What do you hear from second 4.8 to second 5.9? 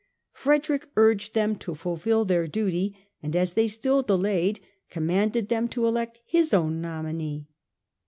commanded them to